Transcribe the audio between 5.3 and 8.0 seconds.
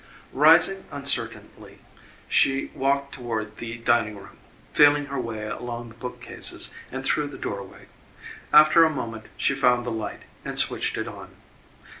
along the bookcases and through the doorway.